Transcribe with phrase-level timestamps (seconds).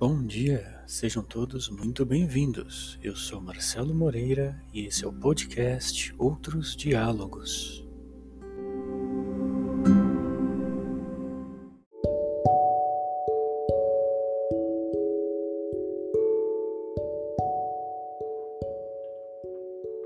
[0.00, 2.96] Bom dia, sejam todos muito bem-vindos.
[3.02, 7.84] Eu sou Marcelo Moreira e esse é o podcast Outros Diálogos.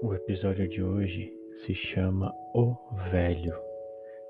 [0.01, 1.31] O episódio de hoje
[1.67, 2.75] se chama O
[3.11, 3.55] Velho.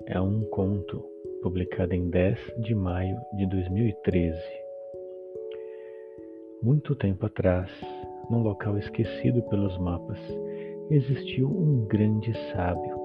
[0.07, 1.01] É um conto
[1.41, 4.62] publicado em 10 de maio de 2013.
[6.63, 7.69] Muito tempo atrás,
[8.29, 10.17] num local esquecido pelos mapas,
[10.89, 12.95] existiu um grande sábio,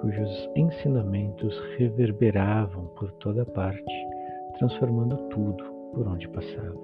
[0.00, 4.08] cujos ensinamentos reverberavam por toda parte,
[4.58, 5.62] transformando tudo
[5.94, 6.76] por onde passava.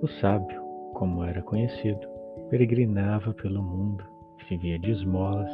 [0.00, 0.62] O sábio,
[0.94, 2.08] como era conhecido,
[2.48, 4.02] peregrinava pelo mundo,
[4.48, 5.52] vivia de esmolas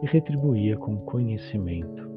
[0.00, 2.08] e retribuía com conhecimento.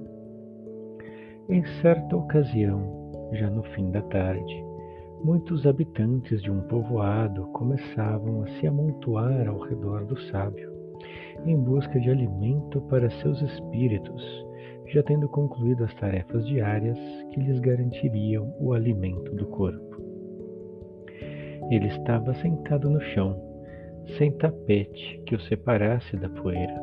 [1.49, 4.74] Em certa ocasião, já no fim da tarde,
[5.23, 10.71] muitos habitantes de um povoado começavam a se amontoar ao redor do sábio,
[11.45, 14.23] em busca de alimento para seus espíritos,
[14.87, 16.97] já tendo concluído as tarefas diárias
[17.31, 19.95] que lhes garantiriam o alimento do corpo.
[21.71, 23.41] Ele estava sentado no chão,
[24.17, 26.79] sem tapete que o separasse da poeira,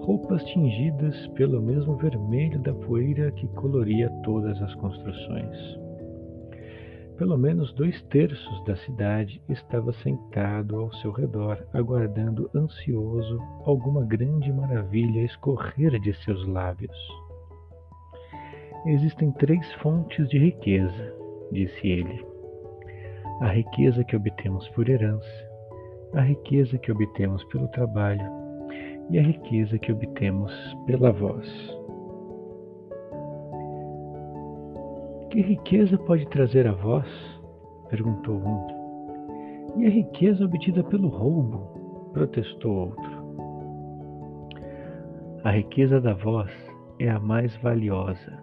[0.00, 5.89] roupas tingidas pelo mesmo vermelho da poeira que coloria todas as construções.
[7.20, 14.50] Pelo menos dois terços da cidade estava sentado ao seu redor, aguardando ansioso alguma grande
[14.50, 16.96] maravilha escorrer de seus lábios.
[18.86, 21.14] Existem três fontes de riqueza,
[21.52, 22.24] disse ele.
[23.42, 25.50] A riqueza que obtemos por herança,
[26.14, 28.32] a riqueza que obtemos pelo trabalho
[29.10, 30.50] e a riqueza que obtemos
[30.86, 31.79] pela voz.
[35.30, 37.06] Que riqueza pode trazer a voz?
[37.88, 39.80] perguntou um.
[39.80, 42.10] E a riqueza obtida pelo roubo?
[42.12, 43.20] protestou outro.
[45.44, 46.50] A riqueza da voz
[46.98, 48.42] é a mais valiosa,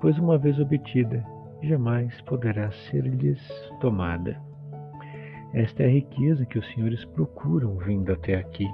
[0.00, 1.22] pois uma vez obtida,
[1.62, 3.38] jamais poderá ser-lhes
[3.82, 4.40] tomada.
[5.52, 8.66] Esta é a riqueza que os senhores procuram vindo até aqui.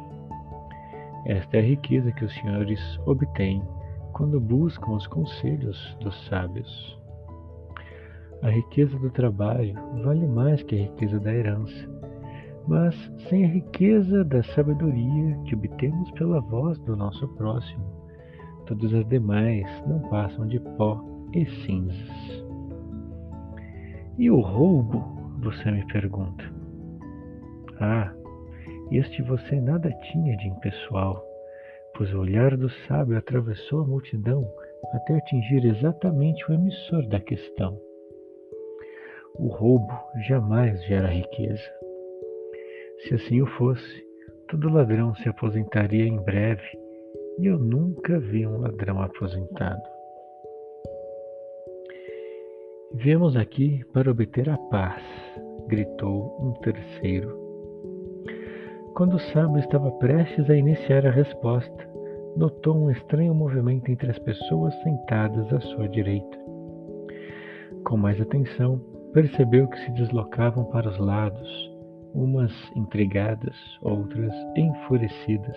[1.27, 3.61] Esta é a riqueza que os senhores obtêm
[4.13, 7.02] quando buscam os conselhos dos sábios.
[8.43, 9.73] A riqueza do trabalho
[10.03, 11.89] vale mais que a riqueza da herança,
[12.67, 12.95] mas
[13.29, 17.85] sem a riqueza da sabedoria que obtemos pela voz do nosso próximo,
[18.67, 21.01] todas as demais não passam de pó
[21.33, 22.45] e cinzas.
[24.19, 24.99] E o roubo,
[25.41, 26.45] você me pergunta?
[27.79, 28.13] Ah,
[28.91, 31.25] este você nada tinha de impessoal,
[31.97, 34.45] pois o olhar do sábio atravessou a multidão
[34.95, 37.79] até atingir exatamente o emissor da questão.
[39.35, 39.93] O roubo
[40.29, 41.63] jamais gera riqueza.
[43.01, 44.05] Se assim o fosse,
[44.49, 46.63] todo ladrão se aposentaria em breve,
[47.39, 49.83] e eu nunca vi um ladrão aposentado.
[52.95, 55.03] Viemos aqui para obter a paz,
[55.67, 57.41] gritou um terceiro.
[58.95, 61.91] Quando o sábio estava prestes a iniciar a resposta,
[62.37, 66.39] notou um estranho movimento entre as pessoas sentadas à sua direita.
[67.85, 68.81] Com mais atenção,
[69.13, 71.73] percebeu que se deslocavam para os lados,
[72.15, 75.57] umas intrigadas, outras enfurecidas,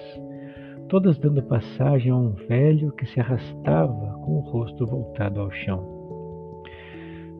[0.90, 5.96] todas dando passagem a um velho que se arrastava com o rosto voltado ao chão.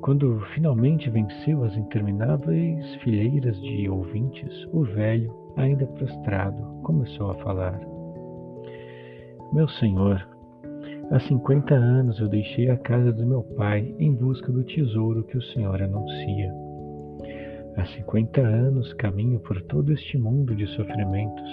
[0.02, 7.80] Quando finalmente venceu as intermináveis fileiras de ouvintes, o velho, ainda prostrado, começou a falar.
[9.52, 10.35] Meu senhor,
[11.12, 15.38] Há cinquenta anos eu deixei a casa do meu pai em busca do tesouro que
[15.38, 16.52] o Senhor anuncia.
[17.78, 21.50] Há cinquenta anos caminho por todo este mundo de sofrimentos,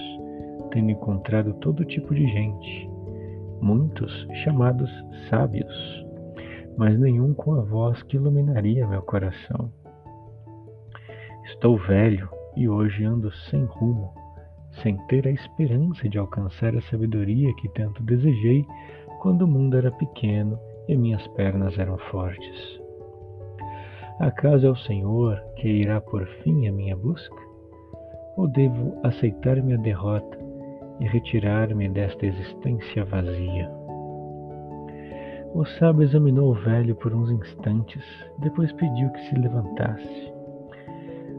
[0.70, 2.88] tendo encontrado todo tipo de gente,
[3.60, 4.90] muitos chamados
[5.28, 6.06] sábios,
[6.78, 9.70] mas nenhum com a voz que iluminaria meu coração.
[11.44, 12.26] Estou velho
[12.56, 14.14] e hoje ando sem rumo,
[14.82, 18.64] sem ter a esperança de alcançar a sabedoria que tanto desejei
[19.22, 20.58] quando o mundo era pequeno
[20.88, 22.80] e minhas pernas eram fortes.
[24.19, 27.40] Acaso é o Senhor que irá por fim a minha busca?
[28.36, 30.36] Ou devo aceitar minha derrota
[30.98, 33.70] e retirar-me desta existência vazia?
[35.54, 38.04] O sábio examinou o velho por uns instantes,
[38.40, 40.32] depois pediu que se levantasse.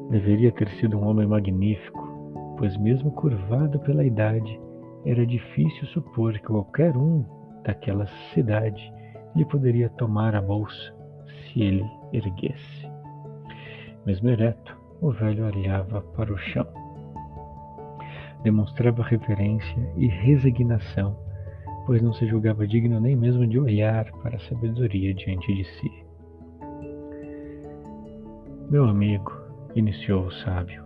[0.09, 4.57] Deveria ter sido um homem magnífico, pois, mesmo curvado pela idade,
[5.05, 8.93] era difícil supor que qualquer um daquela cidade
[9.35, 10.93] lhe poderia tomar a bolsa
[11.27, 12.89] se ele erguesse.
[14.05, 16.67] Mesmo ereto, o velho olhava para o chão.
[18.43, 21.17] Demonstrava reverência e resignação,
[21.85, 26.05] pois não se julgava digno nem mesmo de olhar para a sabedoria diante de si.
[28.69, 29.31] Meu amigo,
[29.75, 30.83] iniciou o sábio,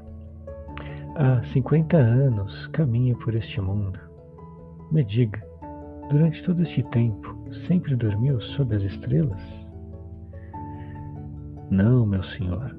[1.16, 4.00] há cinquenta anos caminho por este mundo.
[4.92, 5.47] Me diga,
[6.10, 7.36] durante todo este tempo,
[7.68, 9.42] sempre dormiu sob as estrelas?
[11.70, 12.76] Não, meu senhor.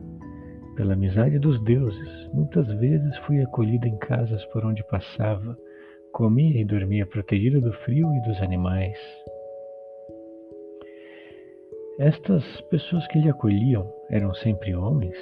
[0.77, 5.59] Pela amizade dos deuses, muitas vezes fui acolhido em casas por onde passava,
[6.13, 8.97] comia e dormia protegido do frio e dos animais.
[11.99, 15.17] Estas pessoas que lhe acolhiam eram sempre homens?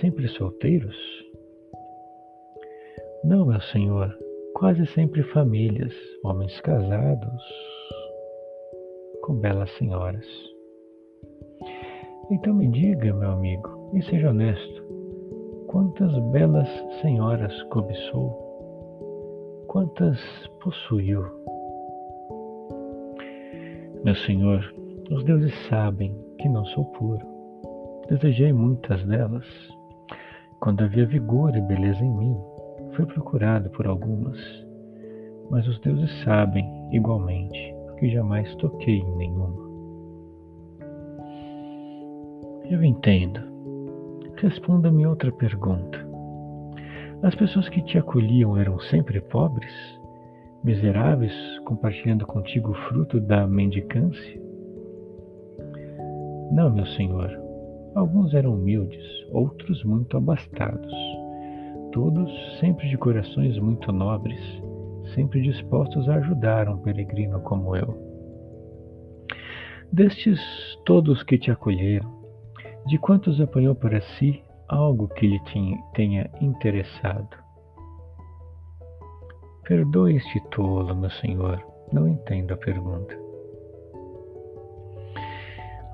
[0.00, 0.96] Sempre solteiros?
[3.22, 4.16] Não, meu senhor,
[4.54, 5.92] quase sempre famílias,
[6.22, 7.42] homens casados
[9.22, 10.24] com belas senhoras.
[12.30, 14.82] Então me diga, meu amigo, e seja honesto,
[15.66, 16.68] quantas belas
[17.02, 18.44] senhoras cobiçou?
[19.66, 20.18] Quantas
[20.62, 21.24] possuiu?
[24.04, 24.72] Meu senhor,
[25.10, 27.26] os deuses sabem que não sou puro.
[28.08, 29.46] Desejei muitas delas.
[30.60, 32.53] Quando havia vigor e beleza em mim,
[32.94, 34.38] fui procurado por algumas,
[35.50, 39.64] mas os deuses sabem, igualmente, que jamais toquei em nenhuma.
[42.70, 43.40] Eu entendo.
[44.36, 46.04] Responda-me outra pergunta.
[47.22, 49.72] As pessoas que te acolhiam eram sempre pobres?
[50.62, 51.32] Miseráveis,
[51.64, 54.40] compartilhando contigo o fruto da mendicância?
[56.52, 57.30] Não, meu senhor.
[57.94, 61.23] Alguns eram humildes, outros muito abastados.
[61.94, 64.40] Todos sempre de corações muito nobres,
[65.14, 67.96] sempre dispostos a ajudar um peregrino como eu.
[69.92, 70.40] Destes
[70.84, 72.12] todos que te acolheram,
[72.88, 75.40] de quantos apanhou para si algo que lhe
[75.94, 77.28] tenha interessado?
[79.62, 83.16] Perdoe este tolo, meu senhor, não entendo a pergunta.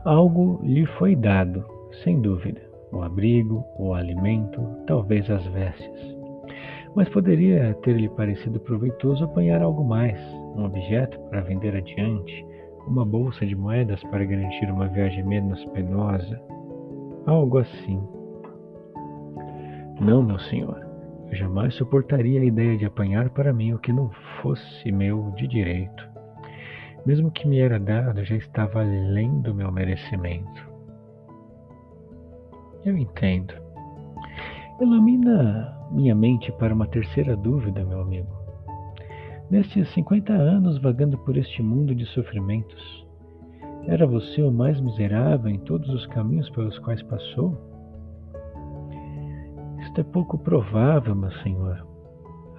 [0.06, 1.62] Algo lhe foi dado,
[2.02, 6.16] sem dúvida, o abrigo, o alimento, talvez as vestes.
[6.94, 10.18] Mas poderia ter-lhe parecido proveitoso apanhar algo mais,
[10.56, 12.46] um objeto para vender adiante,
[12.86, 16.40] uma bolsa de moedas para garantir uma viagem menos penosa,
[17.26, 18.02] algo assim.
[20.00, 20.84] Não, meu senhor,
[21.30, 24.10] eu jamais suportaria a ideia de apanhar para mim o que não
[24.42, 26.08] fosse meu de direito.
[27.06, 30.69] Mesmo que me era dado, já estava além do meu merecimento.
[32.84, 33.54] Eu entendo.
[34.80, 38.28] Ilumina minha mente para uma terceira dúvida, meu amigo.
[39.50, 43.06] Nestes 50 anos vagando por este mundo de sofrimentos,
[43.86, 47.58] era você o mais miserável em todos os caminhos pelos quais passou?
[49.80, 51.86] Isto é pouco provável, meu senhor.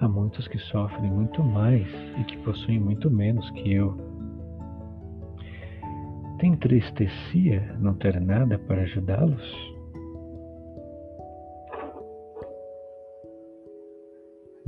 [0.00, 1.88] Há muitos que sofrem muito mais
[2.18, 3.96] e que possuem muito menos que eu.
[6.38, 9.71] Te entristecia não ter nada para ajudá-los?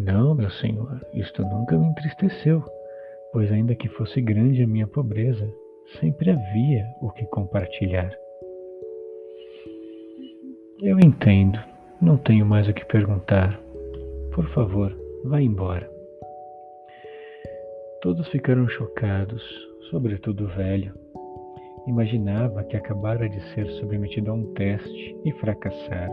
[0.04, 2.62] Não, meu senhor, isto nunca me entristeceu,
[3.32, 5.50] pois ainda que fosse grande a minha pobreza,
[5.98, 8.14] sempre havia o que compartilhar.
[10.82, 11.58] Eu entendo,
[12.02, 13.58] não tenho mais o que perguntar.
[14.34, 14.94] Por favor,
[15.24, 15.90] vá embora.
[18.02, 19.42] Todos ficaram chocados,
[19.90, 20.92] sobretudo o velho.
[21.86, 26.12] Imaginava que acabara de ser submetido a um teste e fracassara.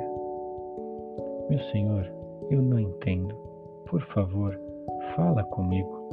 [1.50, 2.10] Meu senhor,
[2.50, 3.51] eu não entendo.
[3.92, 4.58] Por favor,
[5.18, 6.10] fala comigo.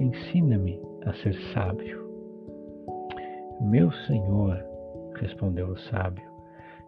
[0.00, 2.04] Ensina-me a ser sábio.
[3.60, 4.60] Meu senhor,
[5.14, 6.28] respondeu o sábio,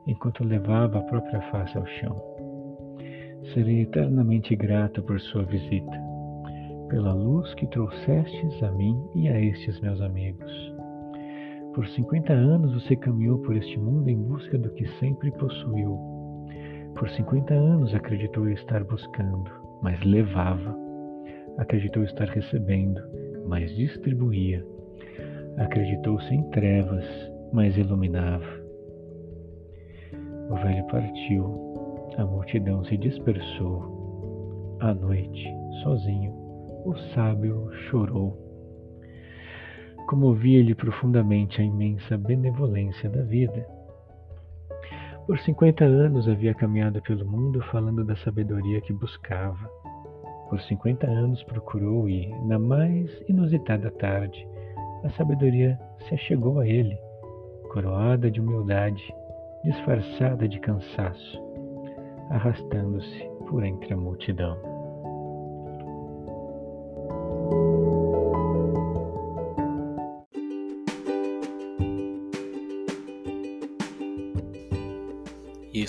[0.09, 2.21] enquanto levava a própria face ao chão.
[3.55, 5.97] Serei eternamente grato por sua visita,
[6.89, 10.75] pela luz que trouxestes a mim e a estes meus amigos.
[11.73, 15.97] Por cinquenta anos você caminhou por este mundo em busca do que sempre possuiu.
[16.97, 20.77] Por cinquenta anos acreditou estar buscando, mas levava.
[21.59, 23.01] Acreditou estar recebendo,
[23.47, 24.65] mas distribuía
[25.61, 27.05] Acreditou sem trevas,
[27.53, 28.47] mas iluminava.
[30.49, 34.79] O velho partiu, a multidão se dispersou.
[34.81, 35.45] À noite,
[35.83, 36.33] sozinho,
[36.87, 38.39] o sábio chorou.
[40.09, 43.67] Comovia-lhe profundamente a imensa benevolência da vida.
[45.31, 49.71] Por cinquenta anos havia caminhado pelo mundo falando da sabedoria que buscava.
[50.49, 54.45] Por cinquenta anos procurou e, na mais inusitada tarde,
[55.05, 56.99] a sabedoria se achegou a ele,
[57.73, 59.05] coroada de humildade,
[59.63, 61.41] disfarçada de cansaço,
[62.31, 64.70] arrastando-se por entre a multidão.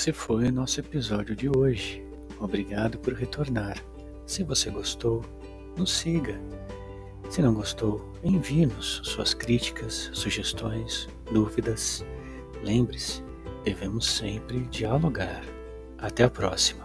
[0.02, 2.04] Esse foi o nosso episódio de hoje.
[2.40, 3.78] Obrigado por retornar.
[4.26, 5.24] Se você gostou,
[5.78, 6.42] nos siga.
[7.30, 12.04] Se não gostou, envie-nos suas críticas, sugestões, dúvidas.
[12.64, 13.22] Lembre-se,
[13.64, 15.44] devemos sempre dialogar.
[16.00, 16.81] Até a próxima.